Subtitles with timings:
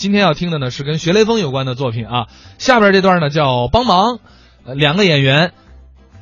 [0.00, 4.18] 今天要听的呢是跟学雷锋有关的作品啊，下边这段呢叫《帮忙》，
[4.64, 5.52] 呃，两个演员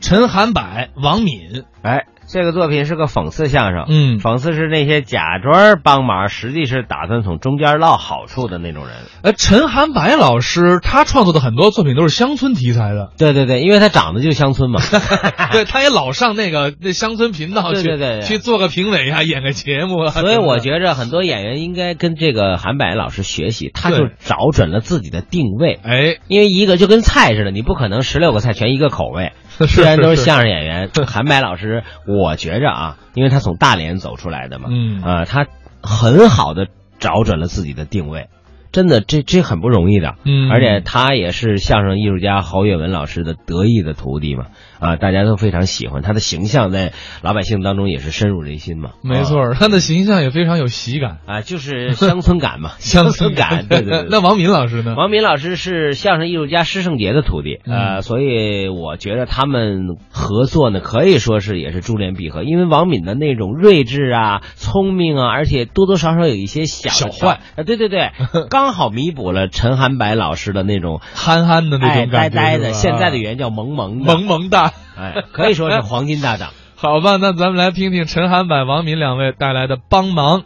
[0.00, 0.62] 陈涵柏、
[0.94, 8.96] 王敏，哎，这个作品是个讽刺相声，嗯讽刺是那些假装帮忙，实际是打算从中间捞好处的那种人。
[9.22, 14.80] 呃，陈寒柏老师他创作的很多作品都是乡村题材的，对对对，因为他长得就乡村嘛。
[15.52, 25.78] 对，他也老上那个那乡村频道去，对对对对去做个评委啊，演个节目啊，所以我觉着很多演员应该跟这个韩柏老师学习，他就找准了自己的定位。
[25.82, 29.32] 哎，因为一个就跟菜似的，你不可能十六个菜全一个口味。
[29.66, 35.46] 是虽然都是是相声演员，韩白老师，我觉着啊，因为他从大连走出来的嘛，嗯呃，他
[35.82, 36.66] 很好的
[36.98, 38.28] 找准了自己的定位，
[38.72, 40.14] 真的，这这很不容易的。
[40.24, 44.46] 嗯而且他也是相声艺术家侯月文老师的得意的徒弟嘛，
[44.78, 48.90] 啊，大家都非常喜欢他的形象，在老百姓当中也是深入人心嘛。
[49.02, 54.06] 没错儿，他的形象也非常有喜感，啊，就是乡村感嘛， 乡村感，对对对。
[54.10, 54.94] 那王敏老师呢？
[54.96, 62.42] 王敏老师是相声艺术家施圣杰的徒弟，嗯呃，所以我觉得他们合作呢，可以说是也是珠联璧合。
[62.42, 68.10] 因为王敏的那种睿智啊、聪明啊，而且多多少少有一些小小坏啊，对对对，
[68.50, 74.65] 刚好弥补了陈涵白老师的那种憨憨的那哎种呆呆的，现在的语言叫萌萌的，萌萌哒。
[74.98, 76.50] 哎，可以说是黄金搭档。
[76.76, 80.40] 好吧，那咱们来听听陈涵柏、王敏两位带来的《帮忙》。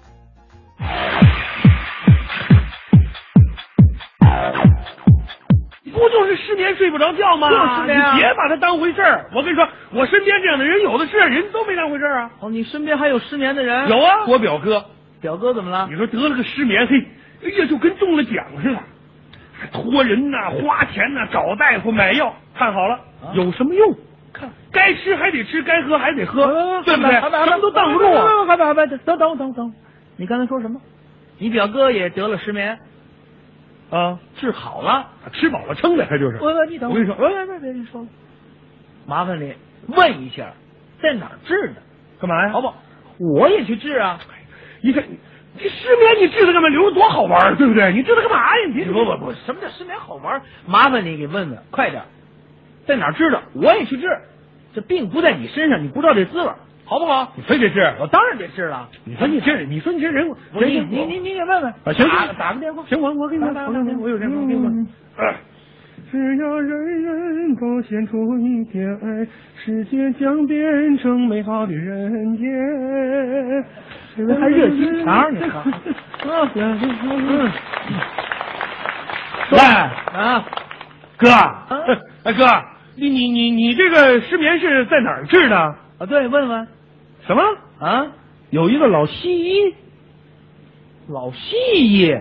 [5.93, 7.49] 不就是失眠睡不着觉吗？
[7.51, 9.27] 就是失眠啊你别把它当回事儿。
[9.35, 12.31] 我跟你说，我身边这样的人有的是，人都没当回事儿啊。
[12.41, 13.89] 哦，你身边还有失眠的人？
[13.89, 14.85] 有啊，我表哥，
[15.21, 15.97] 表哥怎么了你？
[15.97, 16.97] 说得了个失眠，嘿，
[17.45, 18.33] 哎呀，就跟中了奖
[18.63, 18.79] 似的，
[19.59, 23.95] 还托人呐、花钱呐、找大夫买药，看好了、啊有什么用？
[24.73, 26.47] 看该吃还得吃，该喝还得喝，
[26.85, 27.13] 对不对？
[27.21, 28.47] 还什么都挡不住啊。
[28.47, 29.75] 还还还等等等等等，
[30.17, 30.81] 你刚才说什么？
[31.39, 32.79] 你表哥也得了失眠，
[33.91, 35.09] 啊，治好了。
[35.33, 36.39] 吃饱了撑的，他就是。
[36.41, 38.09] 喂喂，你等，我跟你说，喂喂喂，别你说了，
[39.07, 39.55] 麻烦你
[39.89, 40.53] 问一下，
[41.03, 41.83] 在哪儿治的，
[42.21, 42.53] 干嘛呀？
[42.53, 42.77] 好不好？
[43.19, 44.19] 我也去治啊。
[44.83, 45.03] 你看，
[45.55, 46.69] 你失眠你治它干嘛？
[46.69, 47.93] 留着多好玩儿，对不对？
[47.93, 48.67] 你治它干嘛呀？
[48.75, 50.41] 你不不不，什么叫失眠好玩？
[50.67, 52.03] 麻烦你给问问，快点，
[52.87, 53.43] 在哪儿治的？
[53.55, 54.07] 我也去治。
[54.75, 56.51] 这病不在你身上，你不知道这滋味，
[56.85, 57.33] 好不好？
[57.37, 57.93] 你非得治？
[58.01, 58.89] 我当然得治了。
[59.05, 62.07] 你说你这，你说你这人，不是你你你你给问问啊，行
[62.39, 62.83] 打个电话。
[62.89, 64.87] 行，我我给你说，打打我有电话，我给你
[66.11, 69.27] 只要人人都献出一点爱，
[69.65, 73.65] 世界将变成美好的人间。
[74.17, 75.63] 这人还热心肠，你看。
[76.25, 77.51] 嗯，
[79.53, 80.45] 喂，啊，
[81.17, 81.29] 哥，
[82.25, 82.45] 哎哥，
[83.01, 85.57] 你你你你这个失眠是在哪儿治的？
[85.57, 86.69] 啊，对，问问
[87.27, 87.43] 什么？
[87.79, 88.07] 啊，
[88.51, 89.75] 有一个老西医，
[91.09, 92.15] 老西医，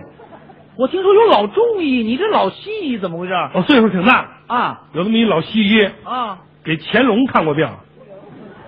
[0.76, 3.34] 我听说有老中医，你这老西医怎么回事？
[3.54, 7.68] 哦，岁数挺大，啊有那么一老西医，啊，给乾隆看过病。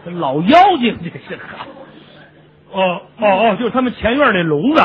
[0.04, 1.40] 这老妖精这是
[2.72, 4.80] 哦哦哦，就是他们前院那笼子。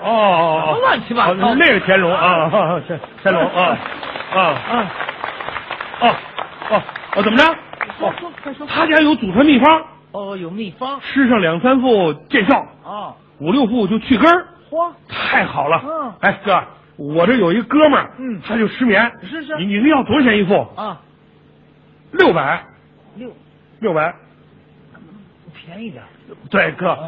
[0.00, 3.78] 哦哦哦，乱七八糟哦那是乾隆啊啊啊，乾乾隆啊
[4.32, 4.92] 啊啊，
[6.00, 6.14] 哦
[6.70, 6.82] 哦
[7.16, 7.44] 哦，怎么着？
[8.00, 8.66] 哦说快说。
[8.66, 11.00] 他家有祖传秘方，哦，有秘方。
[11.00, 15.82] 吃上两三副见效，啊，五六副就去根儿，嚯，太好了。
[15.84, 16.14] 嗯。
[16.20, 16.62] 哎哥，
[16.96, 18.40] 我这有一哥们儿，嗯。
[18.46, 19.56] 他就失眠，是是。
[19.58, 20.54] 你你那要多少钱一副？
[20.76, 21.00] 啊，
[22.12, 22.64] 六百，
[23.16, 23.30] 六。
[23.80, 24.14] 六百。
[25.68, 26.02] 便宜点。
[26.50, 26.98] 对哥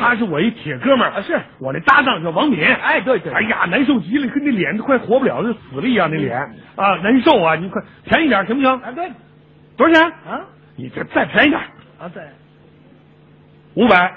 [0.00, 2.62] 他是我一铁哥们儿啊是我那搭档叫王敏。
[2.62, 6.38] 哎，对对，哎呀，难受极了，跟那脸都快活不了，就死了一样，那脸
[6.76, 7.56] 啊，难受啊！
[7.56, 8.70] 你快便宜点行不行？
[8.80, 9.10] 啊对
[9.76, 10.10] 多少钱？
[10.28, 10.40] 啊
[10.76, 11.60] 你这再便宜点，
[11.98, 12.22] 啊对，
[13.74, 14.14] 五百，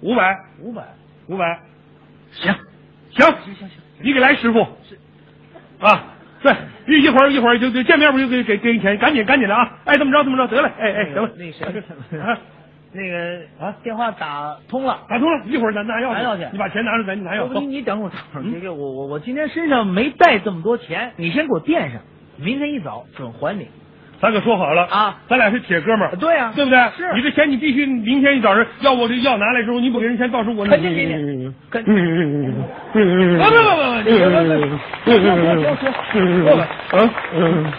[0.00, 0.82] 五百，五百，
[1.28, 1.60] 五百，
[2.32, 2.52] 行
[3.10, 3.70] 行，行行行，
[4.00, 4.66] 你给来十副。
[5.80, 6.04] 啊，
[6.42, 6.54] 对，
[6.86, 9.78] 一一会儿一会儿就就见面不就给给给你钱，赶紧赶紧的啊！
[9.84, 12.38] 哎，这么着这么着，得了，哎哎，行了，那谁啊
[12.96, 14.98] 那个啊电话打通了。
[15.08, 17.36] 打通了，一会儿咱拿钥匙，拿药去你把钱拿着，咱拿钥匙。
[17.38, 22.00] 要不你你等会儿，等会儿，嗯这个我我我今天身上没带这么多钱，你先给我垫上，
[22.38, 23.68] 明天一早准还你。
[24.18, 26.78] 咱可说好了啊，咱俩是铁哥们儿，对呀对不对？
[26.96, 32.54] 是你这钱你必须明天一早上要我这药拿来之后，你不给人钱，到时候我肯定给你肯嗯嗯嗯嗯嗯
[32.94, 37.72] 不不不不，你别别别，说说说说吧，嗯嗯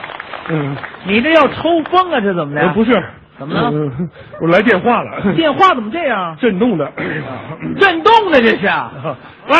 [0.49, 0.75] 嗯，
[1.07, 2.21] 你这要抽风啊？
[2.21, 2.61] 这怎么的？
[2.61, 2.91] 呃不是，
[3.37, 4.09] 怎么了嗯？
[4.41, 6.35] 我来电话了， 电话怎么这样？
[6.39, 6.91] 震动的。
[7.79, 8.67] 震动的这是？
[9.47, 9.55] 喂，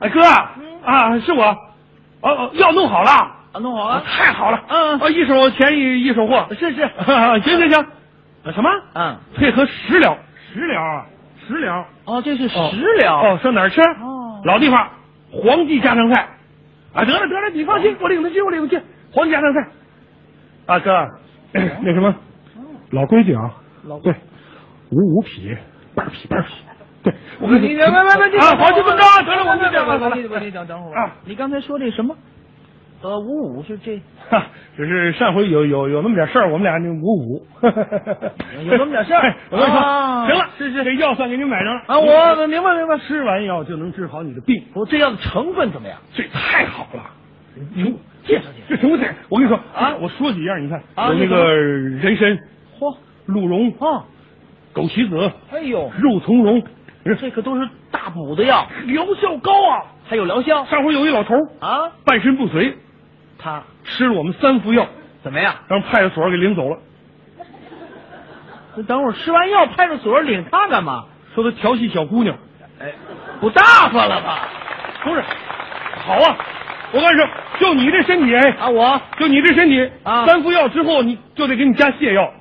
[0.00, 0.20] 哎哥
[0.84, 1.44] 啊，是我，
[2.20, 3.10] 哦哦，药弄好了，
[3.52, 4.02] 啊，弄好了。
[4.06, 7.80] 太好了，嗯啊，一手钱一一手货，是是，行行行，
[8.44, 8.70] 啊什么？
[8.94, 10.16] 嗯，配合食疗，
[10.52, 11.06] 食疗啊，
[11.46, 11.84] 食疗。
[12.06, 13.16] 哦，这是哦食疗。
[13.20, 13.80] 哦，上哪儿吃？
[13.82, 14.88] 哦老地方，
[15.30, 16.28] 黄记家常菜。
[16.92, 18.82] 啊，得了得了，你放心，我领他去，我领他去。
[19.12, 19.66] 黄记家常菜。
[20.66, 21.08] 啊哥，
[21.52, 22.14] 那什么，
[22.90, 23.54] 老规矩啊，
[23.84, 24.12] 老对，
[24.90, 25.54] 五五匹，
[25.94, 26.50] 半匹半匹。
[27.02, 28.96] 对，我你你别别别别，啊，黄记不高，
[29.26, 31.04] 得了，我们这我个你你等等会儿。
[31.04, 31.12] 啊。
[31.26, 32.16] 你刚才说这什么？
[33.02, 34.00] 呃，五五是这。
[34.30, 39.20] 哈，只是上回有有有那么点事儿，我们俩那五五，有那么点事儿？
[39.28, 40.82] 哎我跟你说，啊行了，是是。
[40.84, 41.82] 这药算给你买上了。
[41.86, 42.96] 啊，我明白明白。
[42.98, 45.98] 吃完药就能治好你的病，我这药的成分怎么样？
[46.14, 47.02] 这太好了。
[47.74, 47.94] 你
[48.24, 48.66] 介绍介绍。
[48.70, 49.14] 这什么菜？
[49.28, 49.94] 我跟你说啊。
[50.00, 52.38] 我说几样，你看有那个人参、
[52.78, 54.04] 嚯鹿茸、啊，
[54.74, 56.62] 枸杞子、哎呦，肉苁蓉，
[57.18, 59.82] 这可都是大补的药，疗效高啊！
[60.06, 61.90] 还有疗效上回有一老头啊。
[62.04, 62.76] 半身不遂，
[63.38, 64.86] 他吃了我们三副药，
[65.22, 65.54] 怎么样？
[65.68, 66.78] 让派出所给领走了，
[68.76, 71.04] 那等会儿吃完药，派出所领他干嘛？
[71.34, 72.36] 说他调戏小姑娘。
[72.80, 72.92] 哎，
[73.40, 73.62] 不大
[73.92, 74.48] 发了吧？
[75.02, 75.22] 不是，
[76.04, 76.36] 好啊！
[76.92, 77.28] 我跟你说，
[77.58, 82.32] 就你这身体，哎，啊，我就你这身体，啊三副药之后，你就得给你加泻药，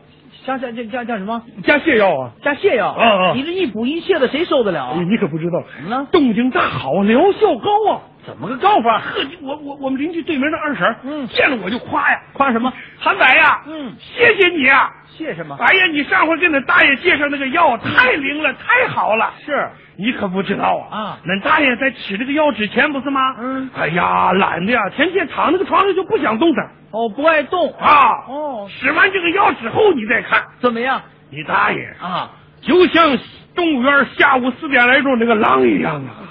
[0.45, 1.41] 加加加加加什么？
[1.63, 2.31] 加泻药啊！
[2.43, 4.95] 加泻药啊啊你这一补一泻的，谁受得了啊？
[4.97, 8.01] 你你可不知道，怎么了动静大好，疗效高啊！
[8.25, 8.99] 怎么个高法？
[8.99, 12.71] 呵，我我我们邻居对门的二婶，嗯见了我就夸呀，夸什么？
[12.99, 14.89] 韩白呀，嗯谢谢你啊！
[15.17, 15.55] 谢什么？
[15.59, 19.33] 哎呀，你上回给那大爷介绍那个药太灵了，太好了。
[19.45, 20.97] 是你可不知道啊！
[20.97, 23.35] 啊恁大爷在吃这个药之前不是吗？
[23.39, 28.25] 嗯哎呀，懒的呀，天天躺那个床上就不想动弹哦，不爱动啊。
[28.27, 32.29] 哦，吃完这个药之后，你再看，怎么样你大爷啊？
[32.61, 33.17] 就像
[33.55, 36.25] 动物园下午四点来钟那个狼一样啊，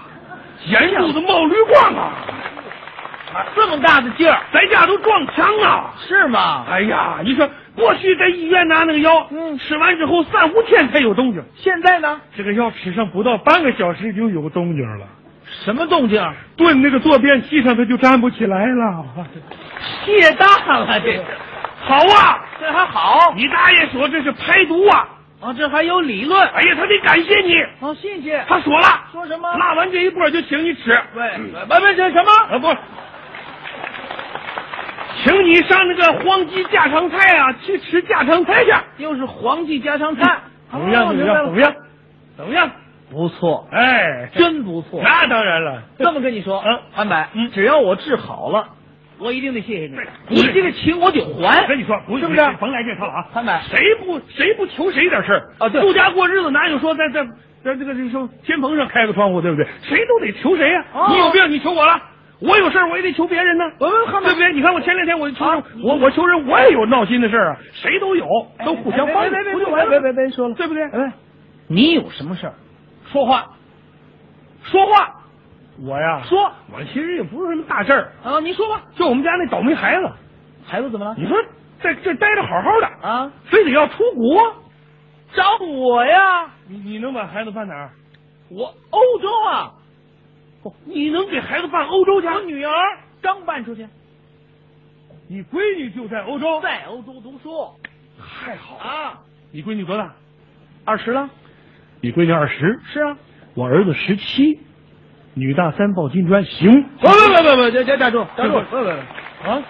[0.67, 2.13] 眼珠子冒绿光啊，
[3.55, 5.93] 这么大的劲儿在家都撞墙了！
[6.07, 6.65] 是吗？
[6.69, 12.21] 哎呀，你说过去在医院拿那个药，嗯吃完之后三五天才有动静，现在呢？
[12.37, 15.07] 这个药吃上不到半个小时就有动静了。
[15.65, 16.23] 什么动静？
[16.57, 19.05] 蹲那个坐便器上，他就站不起来了。
[20.05, 21.25] 谢大了，这是
[21.85, 25.09] 好啊，这还好你大爷说这是排毒啊！
[25.41, 26.41] 啊，这还有理论。
[26.41, 27.55] 哎呀，他得感谢你。
[27.81, 28.45] 好，谢谢。
[28.49, 29.53] 他说了，说什么？
[29.57, 30.93] 拉完这一波就请你吃。
[31.15, 31.23] 喂，
[31.69, 32.31] 喂喂，这什么？
[32.51, 32.69] 啊不，
[35.25, 38.73] 请你上那个黄记家常菜啊，去吃家常菜去。
[38.99, 40.39] 又是黄记家常菜，
[40.71, 41.07] 怎么样？
[41.07, 41.45] 哦怎么样？
[41.45, 41.61] 怎么？
[41.61, 41.75] 样？
[42.37, 42.71] 怎么样？
[43.11, 45.01] 不错，哎，真不错。
[45.03, 45.83] 那当然了。
[45.99, 48.67] 这么跟你说，嗯安柏，嗯只要我治好了，
[49.19, 49.97] 我一定得谢谢你。
[50.29, 51.67] 你这个情我得还。
[51.67, 53.27] 跟你说，不是不是甭来这套了啊！
[53.35, 57.23] 潘柏谁不谁不求谁点事儿啊对度假过日子哪有说在在
[57.63, 59.67] 在这个这个说天棚上开个窗户，对不对？
[59.83, 62.01] 谁都得求谁呀、哦你有病你求我了，
[62.43, 64.53] 我有事儿我也得求别人呢，我问汉柏对不对？
[64.53, 65.45] 你看我前两天我就求
[65.83, 68.27] 我我求人，我也有闹心的事儿啊，谁都有，
[68.65, 69.87] 都互相帮助，别别别？
[69.87, 70.83] 别别别说了，对不对？
[70.91, 71.13] 哎，
[71.69, 72.55] 你有什么事儿？
[73.13, 73.47] 说话，
[74.65, 75.15] 说话，
[75.85, 78.83] 我呀，说我其实也不是什么大事儿，啊，你说吧。
[78.97, 80.11] 就我们家那倒霉孩子，
[80.65, 81.15] 孩子怎么了？
[81.19, 81.37] 你说
[81.81, 84.55] 在这待着好好的，啊，非得要出国。
[85.35, 86.51] 找我呀！
[86.69, 87.91] 你你能把孩子办哪儿？
[88.51, 89.73] 我欧洲啊，
[90.63, 92.27] 哦你能给孩子办欧洲去？
[92.29, 92.73] 我女儿
[93.21, 93.87] 刚办出去，
[95.29, 97.69] 你闺女就在欧洲，在欧洲读书
[98.19, 98.85] 太好了。
[98.85, 99.21] 啊，
[99.51, 100.15] 你闺女多大？
[100.85, 101.29] 二十了。
[102.01, 103.17] 你闺女二十，是啊。
[103.55, 104.61] 我儿子十七，
[105.35, 106.83] 女大三抱金砖，行。
[106.99, 108.55] 不不不不不，这这站住站住！
[108.55, 108.89] 不不不
[109.49, 109.63] 啊，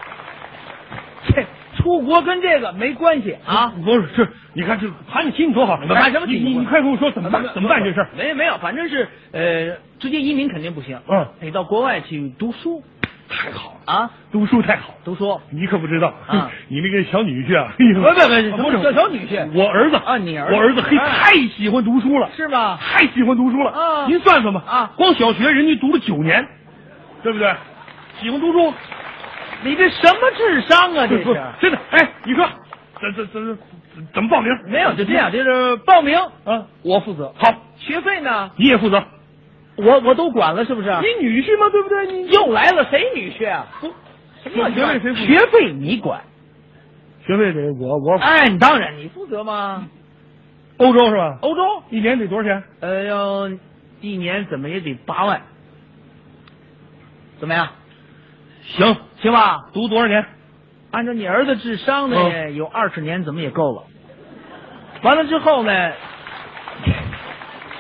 [1.28, 1.44] 这
[1.76, 3.75] 出国跟这个没关系啊。
[3.84, 7.42] 不是是，你看这喊你亲你多好，办什么亲你你你快跟我说怎么办？
[7.54, 8.09] 怎么办这事儿？
[8.16, 10.99] 没有没有，反正是呃，直接移民肯定不行。
[11.09, 12.82] 嗯，得到国外去读书
[13.28, 14.94] 太好了，啊，读书太好。
[15.04, 15.40] 读书。
[15.50, 18.00] 你可不知道，啊 你那个小女婿啊，不不
[18.62, 22.76] 不，不是小小女婿我儿子啊你儿子我儿子嘿哎太喜欢读书了，是吗？
[22.78, 26.47] 太喜欢读书了啊您算算吧啊光小学人家读了九年，
[27.23, 27.50] 对不对？
[28.21, 28.73] 喜欢读书，
[29.64, 31.06] 你这什么智商啊？
[31.06, 31.25] 这是
[31.59, 31.78] 真的。
[31.90, 32.47] 哎，你说
[33.02, 33.59] 怎怎怎
[33.94, 34.50] 怎怎么报名？
[34.66, 39.02] 没有，就这样，就是报名啊，我负责，好，学费呢你也负责。
[39.76, 40.88] 我我都管了，是不是？
[41.00, 42.06] 你女婿嘛，对不对？
[42.06, 43.66] 你又来了，谁女婿啊？
[44.42, 46.21] 什么学费谁负责学费你管？
[47.26, 49.88] 学费得我我哎，你当然你负责吗？
[50.78, 51.38] 欧洲是吧？
[51.42, 52.62] 欧洲，一年得多少钱？
[52.80, 53.49] 呃，要
[54.00, 55.40] 一年怎么也得八万，
[57.38, 57.68] 怎么样？
[58.64, 59.68] 行，行吧？
[59.73, 60.25] 读多少年？
[60.92, 63.84] 按照你儿子智商呢，嗯有二十年怎么也够了。
[65.02, 65.72] 完了之后呢，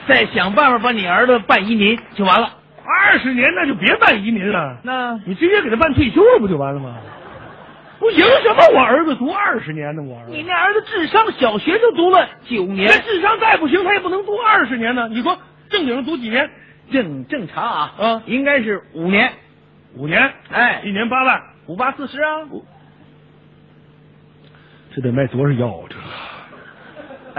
[0.08, 2.54] 再想办法把你儿子办移民就完了。
[2.84, 6.96] 二十年那就别办移民了，那你直接给他办退休了不就完了吗？
[8.00, 8.66] 不行什么？
[8.74, 10.32] 我儿子读二十年呢，我儿子。
[10.32, 15.06] 你那儿子智商小学就读了九年那，智商再不行，他也不能读二十年呢。
[15.08, 15.38] 你说
[15.68, 16.50] 正经读几年？
[16.90, 19.32] 正正常啊，嗯应该是五年，
[19.96, 22.40] 五年，哎一年八万，五八四十啊。
[24.94, 25.84] 这得卖多少药啊？
[25.88, 25.96] 这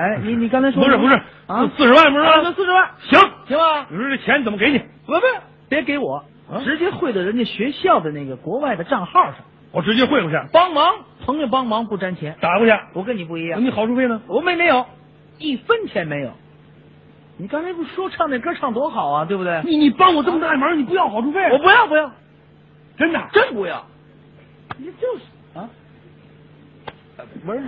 [0.02, 1.14] 哎，你你刚才说不是不是
[1.48, 2.54] 啊，四十万不是啊吗？
[2.56, 3.86] 四十万，行，行吧？
[3.90, 4.80] 你说这钱怎么给你？
[5.06, 5.22] 不不，
[5.70, 9.36] 别给我，啊直接汇到人家学校的那个国外的账号上，
[9.72, 10.96] 我直接汇过去，帮忙，
[11.26, 12.36] 朋友帮忙不沾钱。
[12.42, 12.74] 打过去。
[12.94, 14.22] 我跟你不一样，你好处费呢？
[14.28, 14.86] 我没没有，
[15.38, 16.32] 一分钱没有。
[17.38, 19.62] 你刚才不说唱那歌唱多好啊，对不对？
[19.64, 21.52] 你你帮我这么大忙，你不要好处费？
[21.52, 22.12] 我不要不要，
[22.98, 23.86] 真的真不要。
[24.78, 25.70] 你就是啊，
[27.46, 27.60] 不是，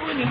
[0.00, 0.26] 不是你，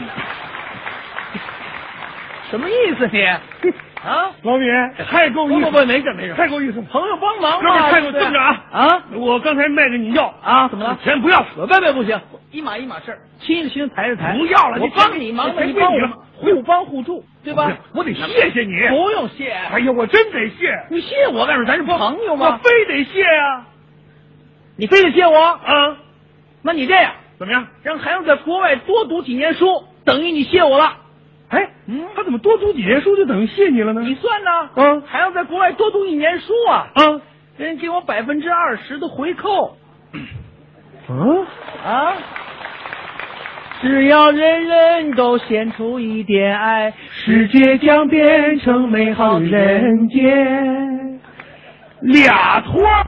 [2.50, 3.22] 什么意思你？
[4.04, 4.32] 啊？
[4.42, 4.66] 老米
[5.10, 6.86] 太够意思，不没事没事，太够意思了。
[6.92, 10.98] 朋友帮忙哥们，儿太够，这么着啊啊我刚才卖给你药啊，怎么了？
[11.04, 12.20] 钱不要，我别别不行，
[12.52, 14.36] 一码一码事儿，亲是亲，财是财。
[14.38, 17.72] 不要了我帮你忙嘛，你你帮我你忙，互帮互助，对吧？
[17.94, 18.74] 我得谢谢你。
[18.90, 21.68] 不用谢，哎呀，我真得谢，你谢我干什么？
[21.68, 22.68] 咱是朋友吗我？
[22.68, 23.66] 非得谢呀！
[24.78, 25.40] 你非得谢我？
[25.40, 25.98] 啊，
[26.64, 27.66] 那你这样，怎么样？
[27.82, 29.66] 让孩子在国外多读几年书，
[30.06, 30.94] 等于你谢我了。
[31.50, 34.02] 哎，嗯他怎么多读几年书就等于谢你了呢？
[34.02, 34.70] 你算呢？
[34.76, 37.20] 嗯孩子在国外多读一年书啊，啊
[37.58, 39.76] 人家给我百分之二十的回扣
[41.10, 41.44] 嗯，
[41.84, 42.14] 啊。
[43.82, 51.20] 只要人人都献出一点爱，世界将变成美好的人间。
[52.02, 52.94] 俩托儿。